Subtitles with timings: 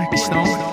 [0.00, 0.63] Questão.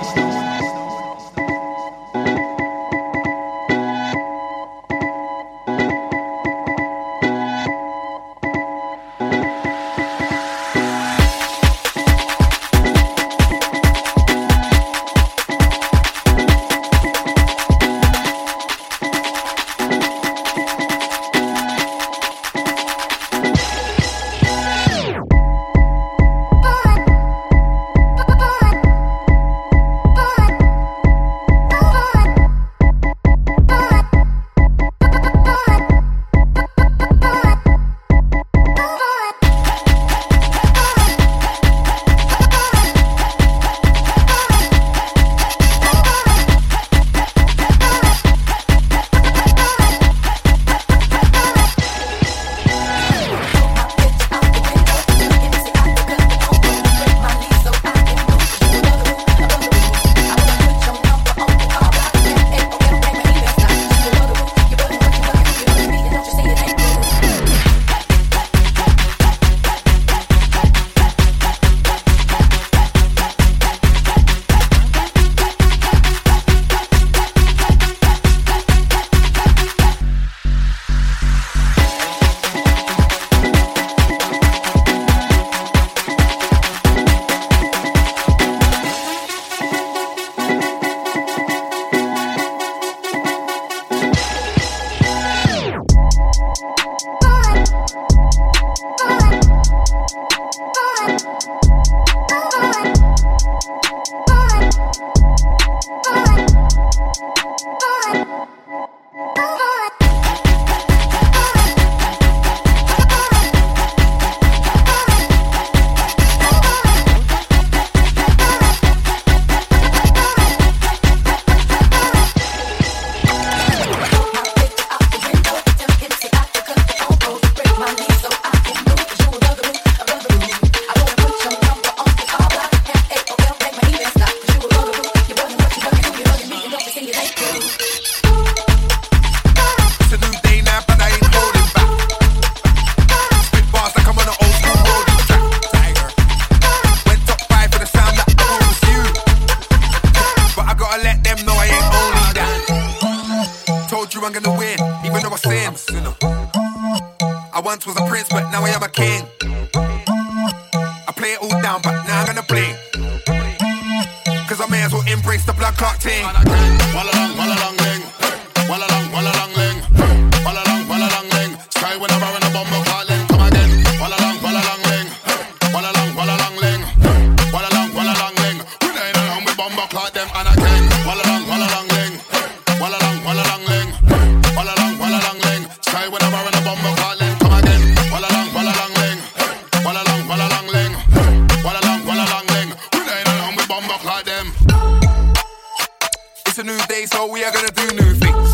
[196.61, 198.53] A new day, so we are gonna do new things.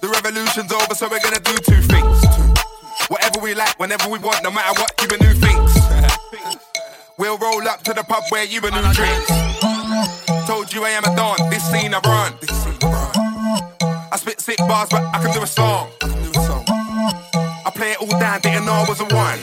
[0.00, 2.18] The revolution's over, so we're gonna do two things.
[3.08, 5.72] Whatever we like, whenever we want, no matter what, you new things.
[7.16, 9.28] We'll roll up to the pub where you a new drinks.
[10.46, 12.32] Told you I am a don, this scene I run.
[14.12, 15.88] I spit sick bars, but I can do a song.
[17.64, 19.40] I play it all down, didn't know I was a one.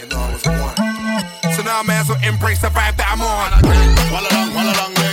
[1.55, 3.49] So now I may as well embrace the vibe that I'm on.
[4.13, 5.12] Wallalong, wallalong, ling.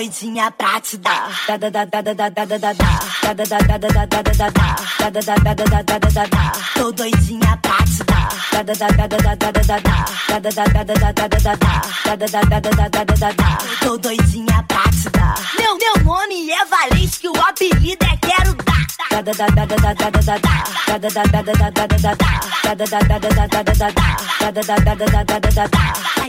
[0.00, 1.30] doidinha pra te dar.
[6.74, 8.02] Tô doidinha pra te
[13.18, 13.32] da
[13.80, 15.34] Tô doidinha pra te dar.
[15.58, 18.80] Meu, meu nome é Valente, que o apelido é Quero Dar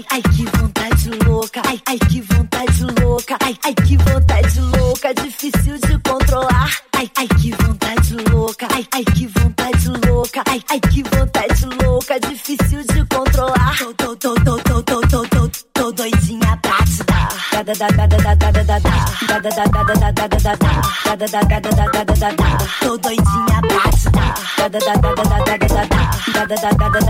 [0.02, 5.14] ai, ai, que vontade louca, ai, ai, que vontade louca, ai, ai, que vontade louca,
[5.14, 10.80] difícil de controlar, ai, ai, que vontade louca, ai, ai, que vontade louca, ai, ai,
[10.80, 13.78] que vontade louca, difícil de controlar.
[13.78, 14.71] Tô, tô, tô, tô, tô.
[17.72, 18.92] Da cada da tada da ta,
[19.28, 20.72] da da cada da tada da ta,
[21.16, 25.58] da da cada da tada da ta, toda idinha bate da da bate da da
[26.36, 27.02] bate da da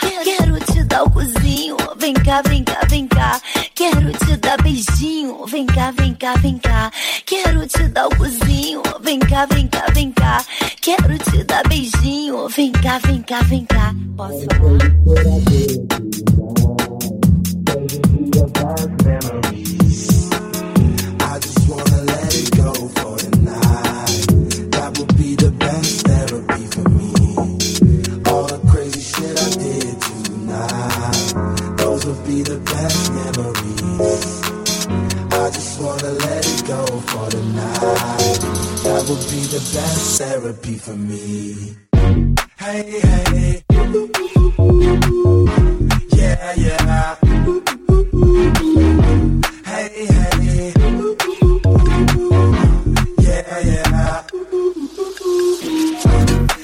[0.88, 0.88] te dar.
[0.88, 3.40] Quero te dar o cozinho, vem cá, vem cá, vem cá.
[3.74, 6.92] Quero te dar beijinho, vem cá, vem cá, vem cá.
[7.26, 10.44] Quero te dar o cozinho, vem cá, vem cá, vem cá.
[10.80, 13.94] Quero te dar beijinho, vem cá, vem cá, vem cá.
[14.16, 14.88] Posso falar?
[32.08, 34.46] Would be the best memories.
[35.30, 38.40] I just wanna let it go for the night.
[38.84, 41.76] That would be the best therapy for me.
[42.58, 43.62] Hey, hey.
[46.16, 47.16] Yeah, yeah.
[49.66, 50.72] Hey, hey.
[53.18, 54.22] Yeah, yeah.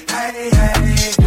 [0.09, 1.24] Hey, hey.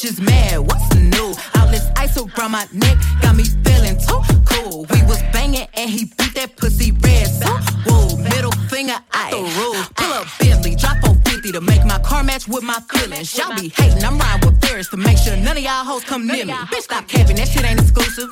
[0.00, 0.58] Bitches mad.
[0.60, 1.34] What's the new?
[1.60, 4.86] All this ice around my neck got me feeling too cool.
[4.90, 7.26] We was banging and he beat that pussy red.
[7.28, 7.48] So,
[7.86, 9.94] whoa, middle finger out the roof.
[9.96, 13.36] Pull up Bentley, drop 450 to make my car match with my feelings.
[13.36, 16.26] Y'all be hating, I'm riding with Ferris to make sure none of y'all hoes come
[16.26, 16.52] near me.
[16.52, 18.30] Bitch, stop capping, that shit ain't exclusive.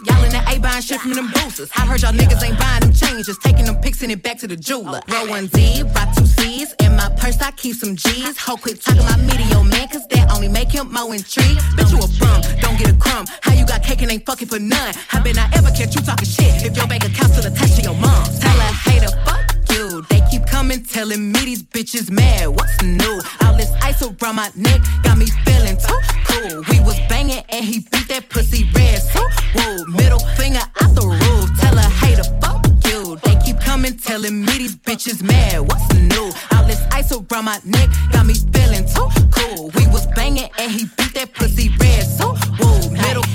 [0.88, 1.71] Y'all in the A buying shit from them boosters.
[1.76, 4.38] I heard y'all niggas ain't buying them changes, Just taking them pics and it back
[4.38, 5.00] to the jeweler.
[5.09, 6.75] Roll one Z, rock two C's.
[6.80, 8.38] In my purse, I keep some G's.
[8.38, 11.61] Ho, quit talking my media, man, cause that only make him more intrigued.
[11.76, 13.26] Bitch, you a bum, don't get a crumb.
[13.42, 14.95] How you got cake and ain't fucking for none?
[15.09, 17.83] How been I ever catch you talking shit if your bank account's still attached to
[17.83, 18.25] your mom?
[18.40, 19.48] Tell her hater, fuck
[19.99, 20.07] you.
[20.09, 22.49] They keep coming, telling me these bitches mad.
[22.49, 23.21] What's new?
[23.43, 26.64] All this ice around my neck got me feeling too cool.
[26.71, 29.02] We was banging and he beat that pussy red.
[29.02, 29.21] So,
[29.55, 31.61] whoa, middle finger out the roof.
[31.61, 33.17] Tell her hater, fuck you.
[33.25, 35.61] They keep coming, telling me these bitches mad.
[35.61, 36.31] What's new?
[36.52, 39.71] All this ice around my neck got me feeling too cool.
[39.75, 42.05] We was banging and he beat that pussy red.
[42.05, 43.27] So, whoa, middle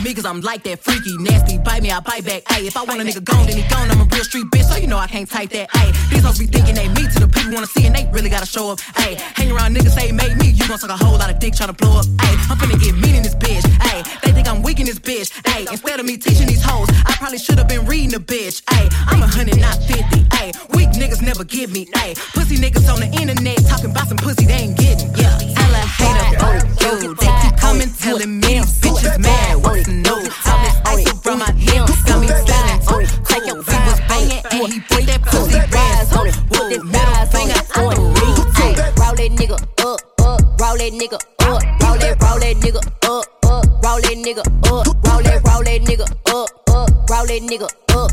[0.00, 1.58] love me cause I'm like that freaky, nasty.
[1.58, 2.44] Bite me, I bite back.
[2.44, 3.90] Ayy, if I want a nigga gone, then he gone.
[3.90, 5.68] I'm a real street bitch, so you know I can't type that.
[5.70, 8.30] Ayy, these hoes be thinking they me to the people wanna see and they really
[8.30, 8.78] gotta show up.
[9.02, 11.54] Ayy, hang around niggas say made me, you gon' suck a whole lot of dick
[11.54, 12.06] tryna blow up.
[12.06, 13.64] Ayy, I'm finna get mean in this bitch.
[13.90, 15.30] Ayy, they think I'm weak in this bitch.
[15.52, 18.62] Ayy, instead of me teaching these hoes, I probably should've been reading a bitch.
[18.64, 20.24] Ayy, I'm a hundred, not fifty.
[20.40, 21.86] Ayy, weak niggas never give me.
[22.00, 25.12] Ayy, pussy niggas on the internet talking about some pussy they ain't getting.
[25.14, 25.59] Yeah,
[25.98, 27.14] hater, oh, you.
[27.14, 29.56] They keep coming, telling me these bitches mad.
[29.62, 30.10] What's new?
[30.10, 33.06] All this ice around my neck got me feeling too
[33.40, 33.56] cool.
[33.56, 36.06] We was banging and he put that pussy red.
[36.10, 36.18] So,
[36.52, 38.50] whoa, middle finger the roof.
[38.60, 42.80] Ayy, Roll that nigga up, up, roll that nigga up, roll that, roll that nigga
[43.08, 47.42] up, up, roll that nigga up, roll that, roll that nigga up, up, roll that
[47.42, 48.10] nigga up,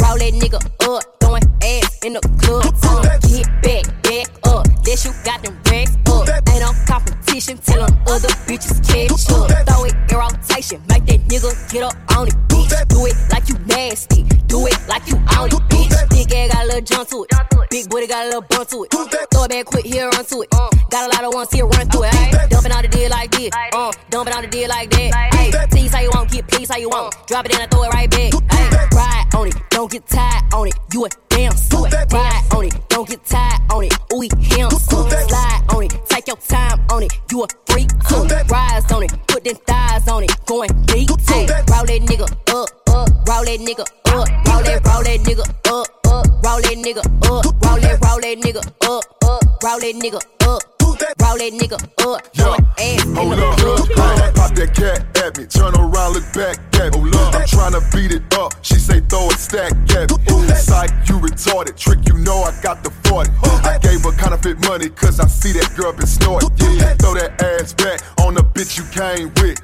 [0.00, 0.79] roll that nigga up,
[8.90, 9.66] bitches catch up.
[9.66, 12.88] Throw it in rotation, make that nigga get up on it, bitch.
[12.88, 16.10] Do it like you nasty, do it like you on it, bitch.
[16.10, 18.84] Big ass got a little jump to it, big booty got a little bump to
[18.84, 18.90] it.
[18.90, 20.50] Throw it back quick, here run to it.
[20.90, 22.14] Got a lot of ones here run through it.
[22.14, 22.46] Ay.
[22.50, 25.34] Dumping on the deal like this, uh, dumping on the deal like that.
[25.34, 27.14] Hey, tease how you want, get please how you want.
[27.26, 28.32] Drop it in and throw it right back.
[28.50, 30.74] Ay, ride on it, don't get tired on it.
[30.92, 31.92] You a damn suit.
[32.12, 33.94] Ride on it, don't get tired on it.
[34.12, 37.12] Ooh, he him Slide on it, take your time on it.
[37.30, 37.46] You a
[39.50, 40.32] them thighs on it.
[40.46, 41.08] Going deep.
[41.10, 43.08] Roll that nigga up, up.
[43.28, 44.28] Roll that nigga up.
[44.46, 46.26] Roll that, roll that nigga up, up.
[46.44, 47.44] Roll that nigga up.
[47.64, 49.62] Roll that, roll that nigga up, up.
[49.62, 50.62] Roll that nigga up.
[51.20, 52.34] Roll that nigga up.
[52.34, 54.34] Throwing ass hold up.
[54.34, 55.46] Pop, that cat at me.
[55.46, 57.10] Turn around, look back at me.
[57.10, 58.54] I'm tryna beat it up.
[58.62, 60.54] She say throw a stack at me.
[60.54, 61.76] Psych, you retarded.
[61.76, 63.30] Trick, you know I got the 40.
[63.64, 63.79] I
[64.40, 66.50] counterfeit money cause I see that girl been snorting.
[66.60, 69.60] Yeah, throw that ass back on the bitch you came with.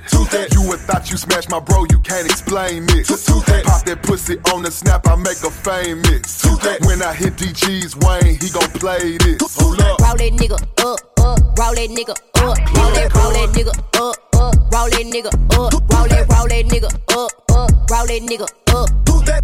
[0.53, 3.09] You would thought you smashed my bro, you can't explain this.
[3.09, 6.45] Pop that pussy on the snap, I make her famous.
[6.87, 9.41] When I hit DG's Wayne, he gon' play this.
[9.57, 10.01] Hold up.
[10.01, 11.41] Roll that nigga up, up.
[11.59, 12.37] Roll that nigga up.
[12.37, 14.73] Roll that, roll that nigga up, up.
[14.73, 18.47] Roll that that nigga up, roll that, roll that nigga up, up, roll that nigga
[18.75, 18.91] up,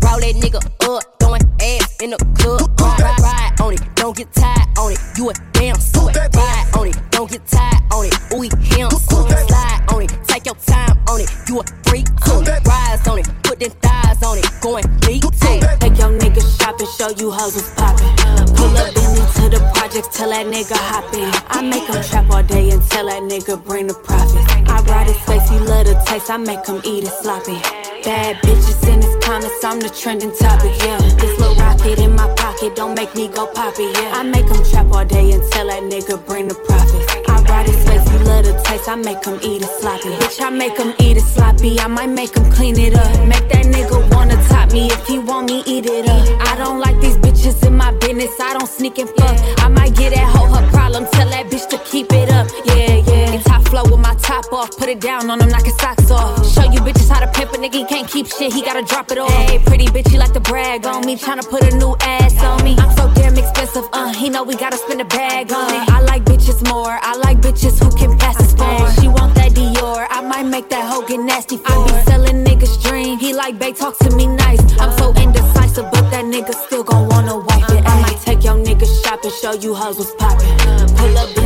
[0.04, 4.32] roll that nigga up, throwing ass in the club, ride, ride on it, don't get
[4.32, 8.14] tired on it, you a damn suit, ride on it, don't get tired on it,
[8.34, 13.06] ooh, him, slide on it, take your time on it, you a freak too, rise
[13.06, 15.60] on it, put them thighs on it, going deep too.
[15.78, 18.10] Take your nigga shopping, show you hoes was poppin'.
[18.56, 21.30] Pull up Bentley to the project, tell that nigga hop in.
[21.48, 24.42] I make him trap all day and tell that nigga bring the profit.
[24.68, 27.58] I ride his face, he love the taste, I make him eat it sloppy.
[28.02, 30.98] Bad bitches in his comments, I'm the trending topic, yeah.
[31.20, 34.12] This little rocket in my pocket, don't make me go poppy, yeah.
[34.14, 37.28] I make him trap all day and tell that nigga bring the profit.
[37.28, 40.10] I ride his face, he love the taste, I make him eat it sloppy.
[40.10, 43.26] Bitch, I make him eat it sloppy, I might make him clean it up.
[43.26, 46.48] Make that nigga wanna top me if he want me, eat it up.
[46.48, 49.36] I don't like these bitches in my business, I don't sneak and fuck.
[49.58, 52.46] I might get that hoe her problem, tell that bitch to keep it up.
[52.64, 53.42] Yeah, yeah.
[53.42, 56.40] Top flow with my top off, put it down on him, knock his socks off.
[56.54, 59.10] Show you bitches how to pimp a nigga, he can't keep shit, he gotta drop
[59.10, 59.30] it off.
[59.30, 62.64] Hey, pretty bitch, he like to brag on me, tryna put a new ass on
[62.64, 62.74] me.
[62.78, 65.84] I'm so damn expensive, uh, he know we gotta spend a bag on it.
[65.96, 68.88] I like bitches more, I like bitches who can pass the phone.
[69.00, 72.38] She want that Dior, I might make that hoe get nasty for I be selling
[72.42, 74.62] niggas dream, he like babe, talk to me nice.
[74.80, 77.84] I'm so indecisive, but that nigga still gon' wanna wife it.
[77.84, 80.48] I might take your nigga shopping, show you hoes was poppin'.
[80.96, 81.41] Pull up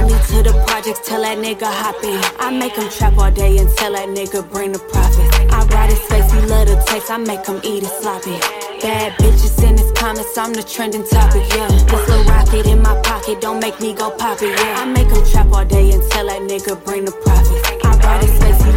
[0.46, 2.20] the projects, tell that nigga hop in.
[2.38, 5.26] I make him trap all day and tell that nigga bring the profit.
[5.52, 8.38] I ride his face, he love the taste, I make him eat it sloppy.
[8.80, 11.68] Bad bitches in his comments, I'm the trending topic, yeah.
[11.68, 14.82] This little rocket in my pocket, don't make me go poppy, yeah.
[14.82, 17.85] I make him trap all day and tell that nigga bring the profit.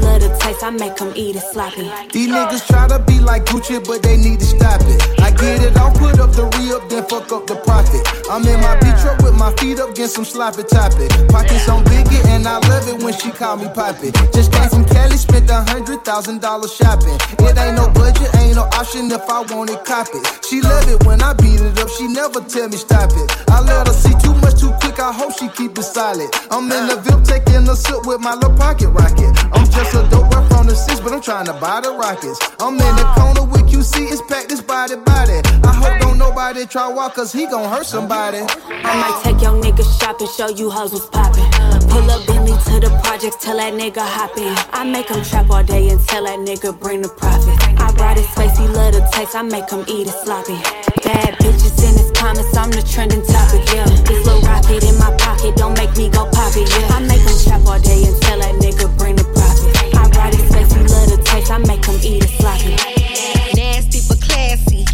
[0.01, 1.89] Love the taste, I make eat it sloppy.
[2.11, 5.01] These niggas try to be like Gucci, but they need to stop it.
[5.19, 8.05] I get it, I'll put up the re up, then fuck up the profit.
[8.29, 11.09] I'm in my beat truck with my feet up, get some sloppy topic.
[11.29, 14.11] Pockets on biggie, and I love it when she call me poppy.
[14.33, 17.17] Just came from Cali, spent a hundred thousand dollars shopping.
[17.41, 20.23] It ain't no budget, ain't no option if I want it, cop it.
[20.45, 23.27] She love it when I beat it up, she never tell me stop it.
[23.49, 26.29] I let her see too much too quick, I hope she keep it solid.
[26.51, 29.31] I'm in the VIP taking a sip with my little pocket rocket.
[29.53, 32.39] I'm just a dope rap from the six, but I'm trying to buy the rockets.
[32.59, 35.39] I'm in the corner with QC, it's packed, this body, body.
[35.63, 38.39] I hope don't nobody try walk, cause he gon' hurt somebody.
[38.39, 41.47] I might take your nigga shopping, show you hoes what's poppin'.
[41.87, 44.53] Pull up Bentley to the project, tell that nigga hop in.
[44.73, 47.55] I make him trap all day and tell that nigga bring the profit.
[47.79, 50.59] I ride his face, he love taste, I make him eat it sloppy.
[51.03, 53.87] Bad bitches in his comments, I'm the trending topic, yeah.
[54.03, 56.95] This little rocket in my pocket, don't make me go poppy, yeah.
[56.95, 59.38] I make him trap all day and tell that nigga bring the profit.
[61.51, 62.75] I make him eat it sloppy.
[63.57, 64.85] Nasty but classy.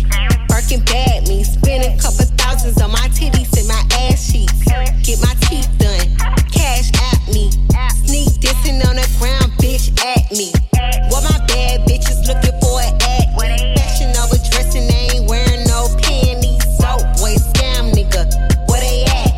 [0.47, 1.43] Birkin bad me.
[1.43, 4.63] Spending couple thousands on my titties and my ass cheeks.
[5.03, 6.15] Get my teeth done.
[6.55, 7.51] Cash at me.
[8.07, 10.53] Sneak dissing on the ground, bitch at me.
[11.11, 12.95] What my bad bitches looking for at
[13.35, 13.75] me.
[13.75, 16.63] Fashion over dressing, they ain't wearing no panties.
[16.79, 18.23] So boy, scam nigga.
[18.69, 19.35] Where they at?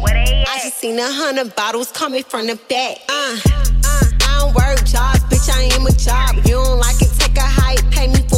[0.47, 2.97] I just seen a hundred bottles coming from the back.
[3.10, 5.49] Uh, uh, I don't work jobs, bitch.
[5.49, 6.36] I am a job.
[6.45, 7.07] You don't like it, a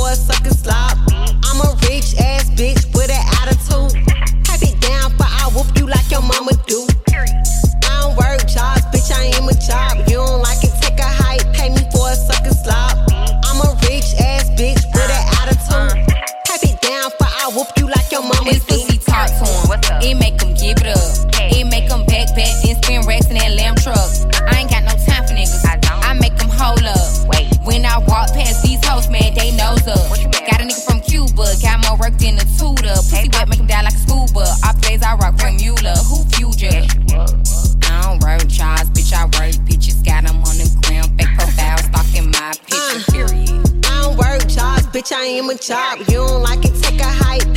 [0.10, 0.59] me
[45.38, 46.00] am a job.
[46.00, 47.49] You don't like it, take a hike,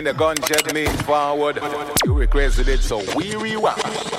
[0.00, 1.58] rewind, a gunshot means forward.
[2.04, 4.09] You requested it, so we rewind.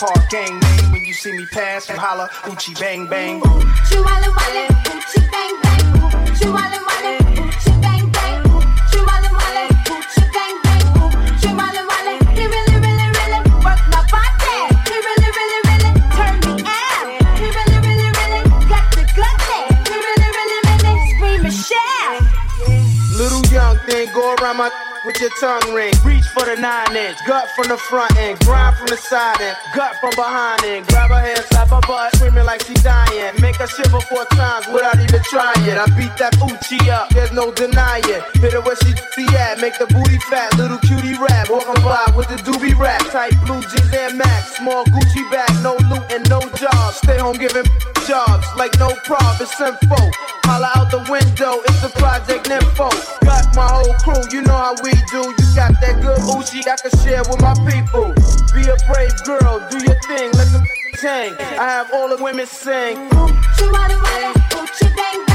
[0.00, 0.92] Heart gang name.
[0.92, 3.40] When you see me pass, you holla, Uchi bang bang.
[3.40, 3.60] Little
[25.04, 25.92] with your tongue ring.
[26.04, 29.56] Reach for the nine inch, gut from the front end, grind from the side end,
[29.74, 30.86] gut from behind end.
[30.88, 33.34] Grab her hand, slap her butt, screaming like she dying.
[33.40, 35.56] Make her shiver four times without even trying.
[35.70, 38.22] I beat that Uchi up, there's no denying.
[38.34, 41.48] Hit her where she be at, make the booty fat, little cutie rap.
[41.48, 45.76] Walking by with the doobie rap, tight blue jeans and max, small Gucci bag, no
[45.88, 46.94] loot and no job.
[46.94, 47.66] Stay home giving
[48.06, 49.96] jobs like no prob, it's info.
[50.44, 52.90] Holla out the window, it's the project nympho.
[53.22, 55.22] Got my whole crew, you know how we do.
[55.30, 58.12] You got that good Uchi I can share with my people.
[58.54, 60.64] Be a brave girl, do your thing, let them
[60.96, 61.34] ting.
[61.58, 62.96] I have all the women sing.
[64.96, 65.29] That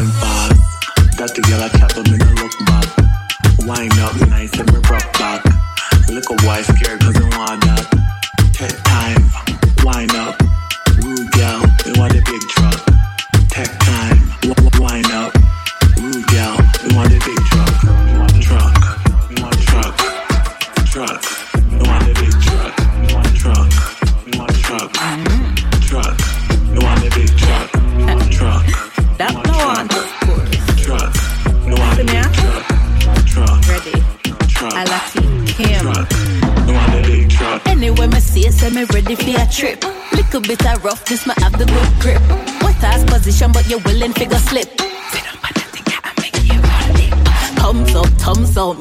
[0.00, 0.60] run fast.
[1.18, 2.88] That the girl I chat but me look back.
[3.68, 5.44] Wind up nice and me rock back.
[6.08, 6.89] Little boy scared cause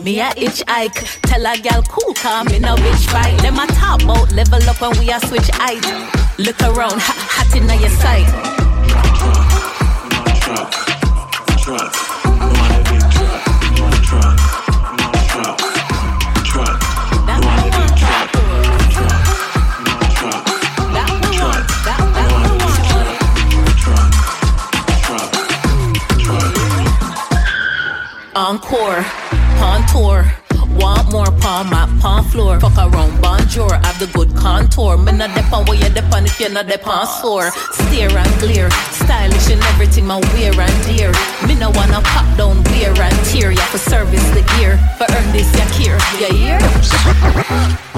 [0.09, 1.03] me a itch hike.
[1.21, 3.35] Tell a gal cool, calm in a bitch fight.
[3.43, 5.85] Let my top out, level up when we a switch height.
[6.39, 8.27] Look around, hot, hot in your sight.
[28.35, 29.03] Encore,
[29.91, 30.25] tour.
[30.80, 32.60] Want more palm map, palm floor.
[32.60, 34.97] Fuck around, bonjour, have the good contour.
[34.97, 37.52] Me not dep on where you dep on if you're not dep on floor.
[37.73, 41.12] Stare and glare, stylish and everything, my wear and dear.
[41.47, 43.52] Me no wanna pop down, wear and tear.
[43.52, 45.99] Ya for service the gear, for earn this ya care.
[46.21, 47.88] Ya hear?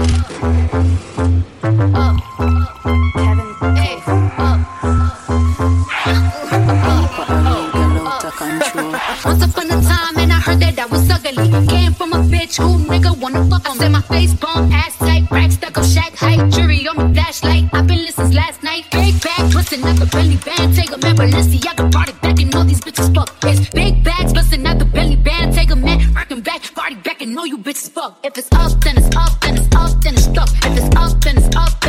[13.71, 13.77] On.
[13.77, 17.69] Said my face bomb, ass tight, rack stuck up, shack height, jury on me flashlight.
[17.73, 18.85] I've been listening last night.
[18.91, 20.75] Big bag, twisting up a belly band.
[20.75, 23.29] Take a man, Balenciaga, it back, and all these bitches fuck.
[23.43, 25.53] It's big bags, busting out the belly band.
[25.53, 28.19] Take a man, rocking back, party back, and all you bitches fuck.
[28.23, 30.49] If it's up, then it's up, then it's up, then it's stuck.
[30.65, 31.80] If it's up, then it's up,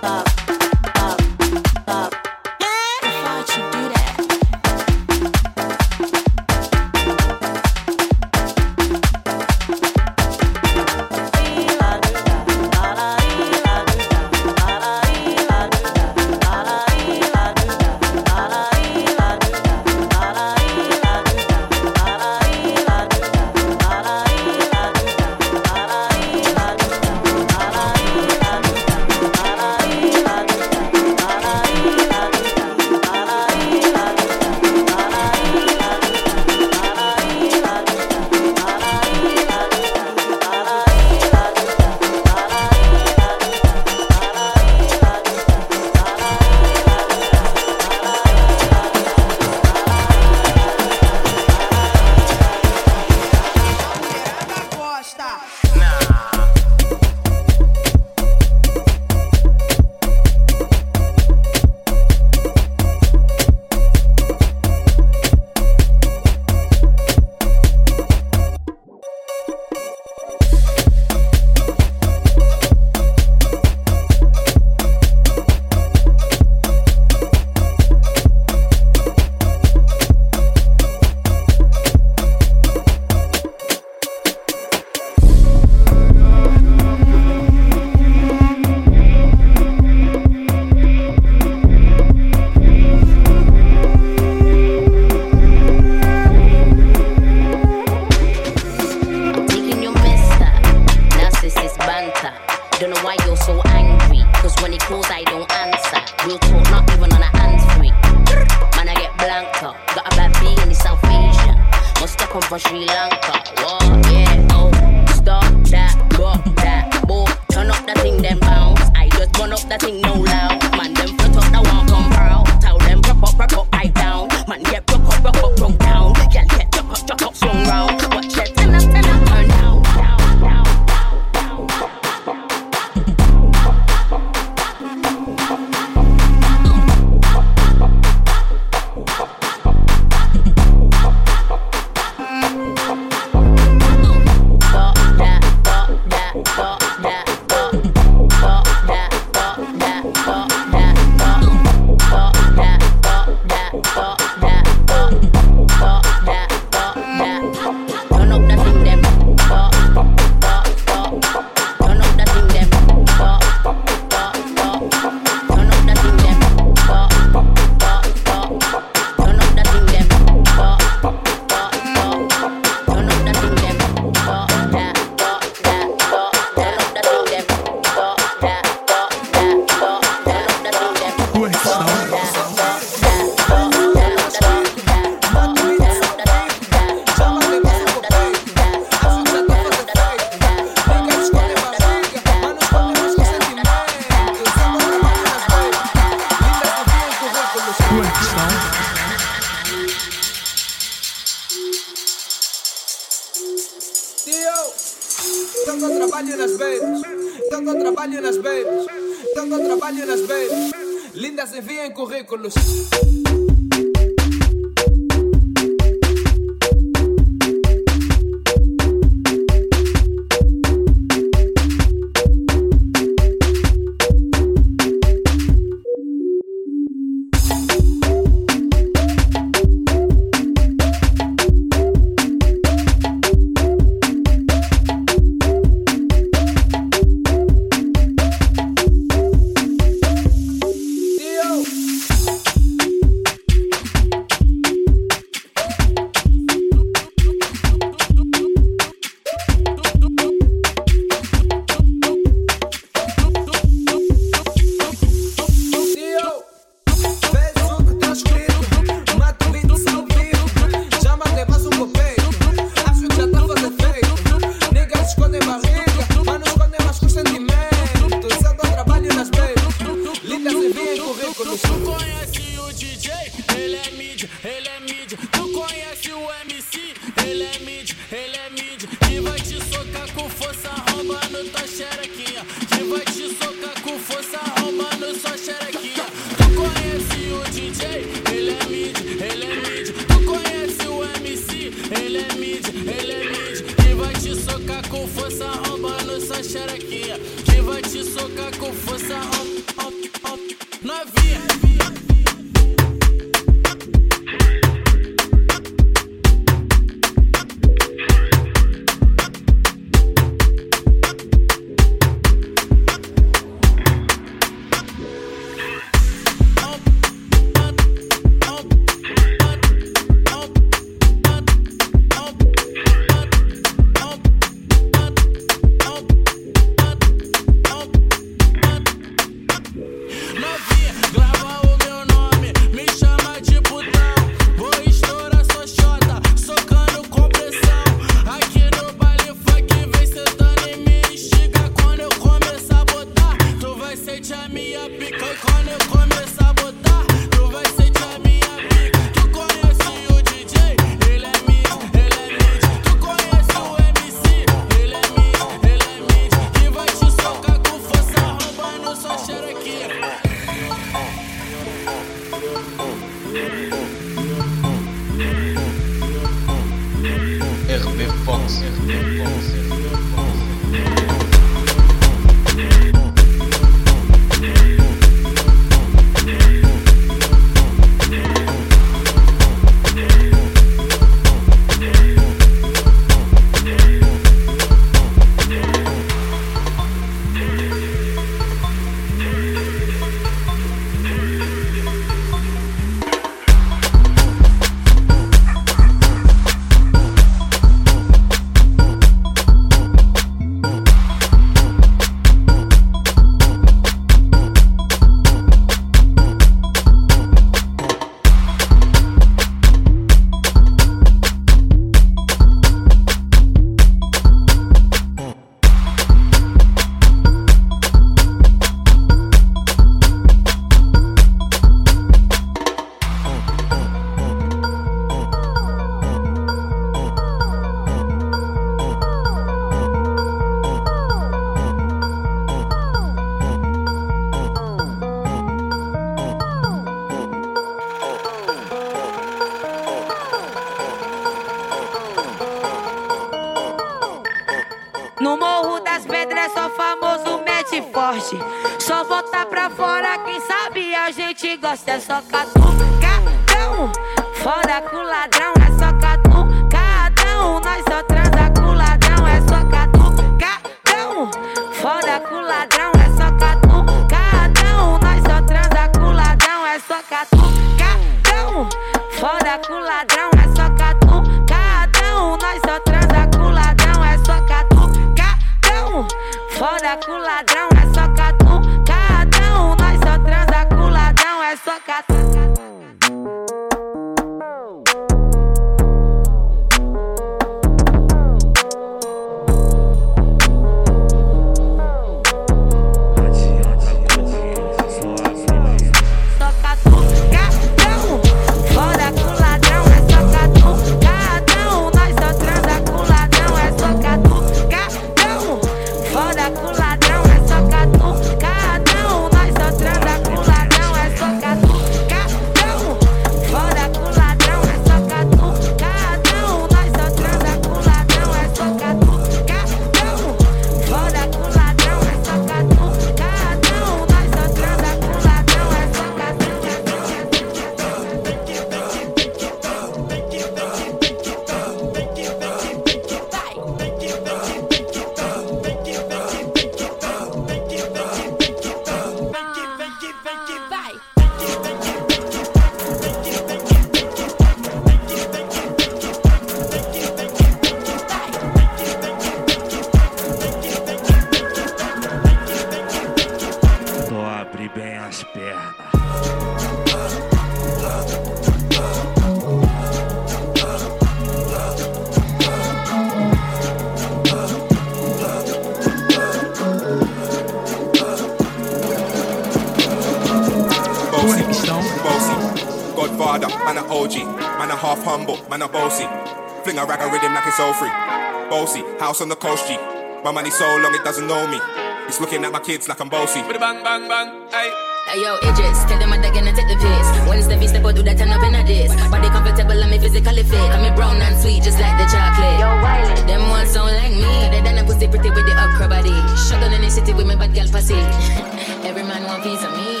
[579.04, 579.76] house on the coast G.
[580.24, 581.60] My money so long it doesn't know me.
[582.08, 583.42] It's looking at my kids like I'm bossy.
[583.44, 584.72] Bang bang bang, hey.
[585.04, 587.08] Hey yo, Idris, tell them I'm gonna take the piss.
[587.28, 588.88] When it's Steffi step out, do that turn up in a this.
[589.12, 590.70] Body comfortable and me physically fit.
[590.72, 592.56] I'm brown and sweet, just like the chocolate.
[592.56, 593.20] Yo, Wiley.
[593.28, 594.32] Them ones sound like me.
[594.48, 596.16] They done a pussy pretty with the upper body.
[596.40, 598.00] Struggle in the city with me bad girl pussy.
[598.88, 600.00] Every man want piece of me.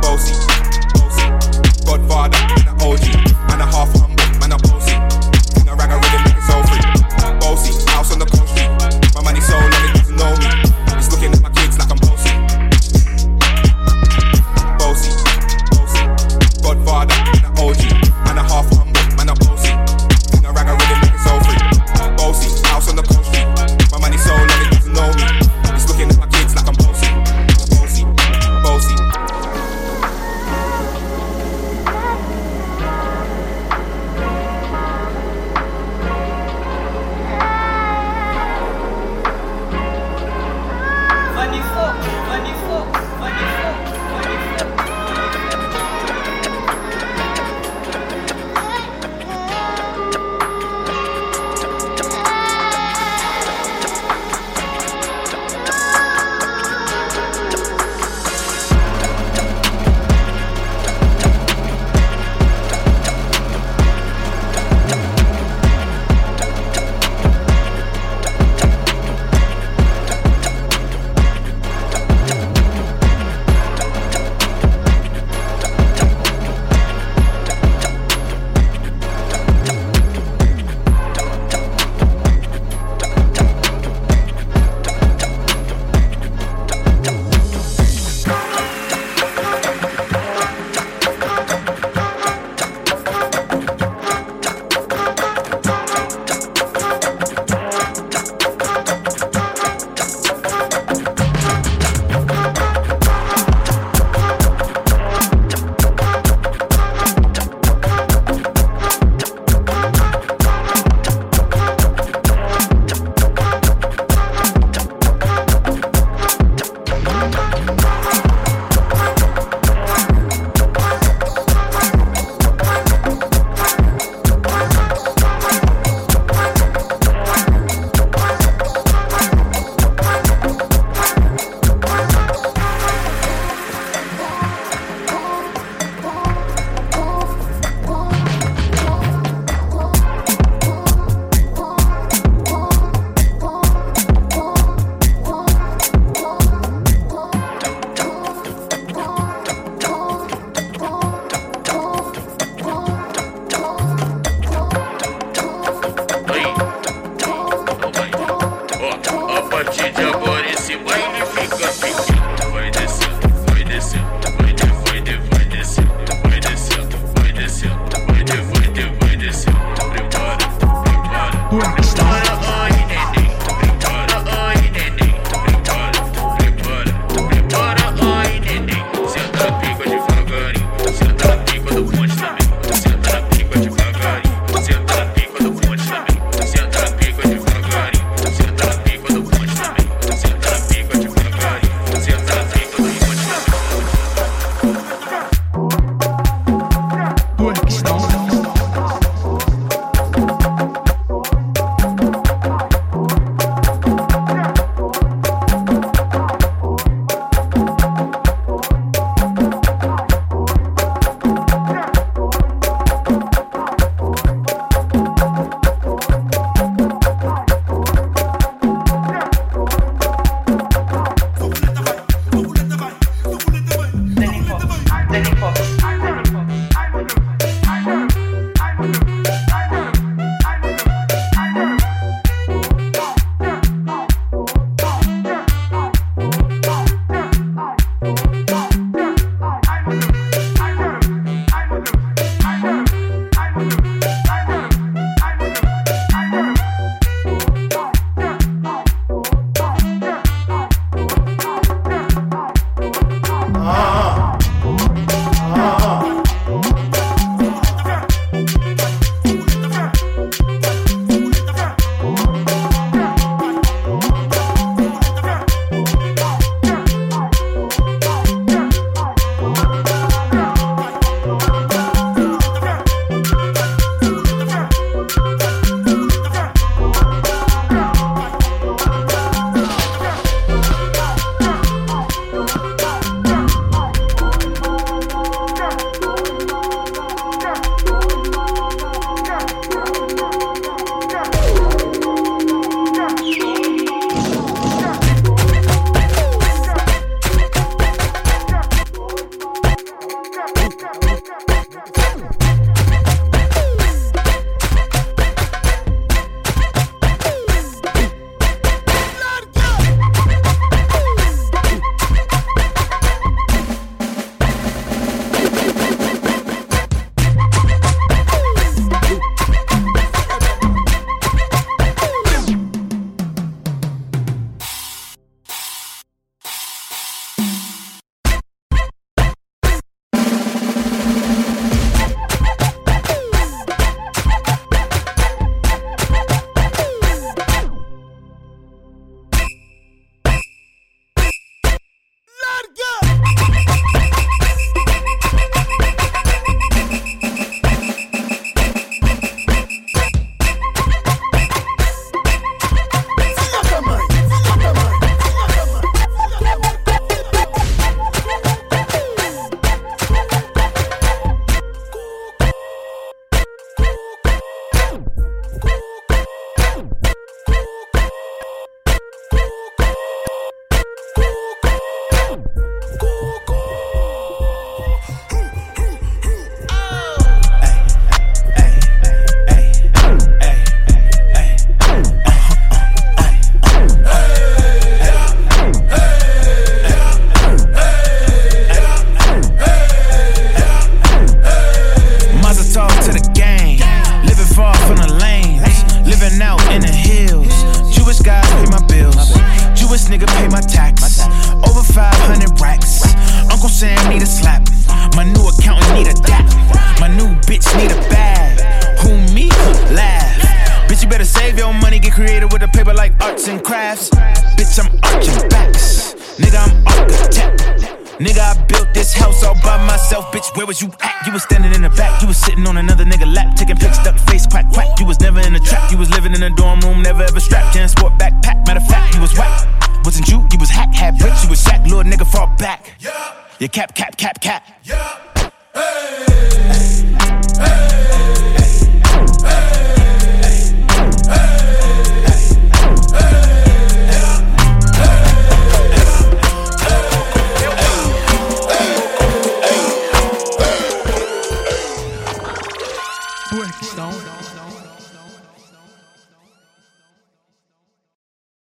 [0.00, 0.32] Bossy,
[0.96, 1.28] bossy.
[1.84, 3.04] Godfather, man a OG.
[3.52, 3.99] Man a half